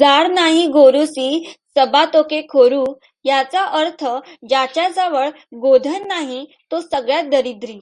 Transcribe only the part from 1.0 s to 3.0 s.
सि सबातोके खोरु